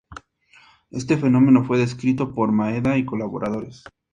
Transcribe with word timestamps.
Este 0.89 1.15
fenómeno 1.15 1.63
fue 1.63 1.77
descrito 1.77 2.33
por 2.33 2.51
Maeda 2.51 2.97
y 2.97 3.05
colaboradores. 3.05 3.83